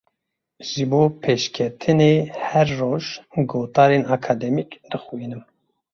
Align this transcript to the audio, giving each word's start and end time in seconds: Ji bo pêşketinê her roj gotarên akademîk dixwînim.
Ji 0.69 0.83
bo 0.91 1.01
pêşketinê 1.23 2.13
her 2.47 2.67
roj 2.79 3.05
gotarên 3.51 4.03
akademîk 4.15 4.69
dixwînim. 4.89 5.41